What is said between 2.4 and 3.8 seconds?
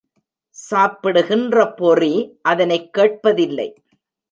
அதனைக் கேட்பதில்லை.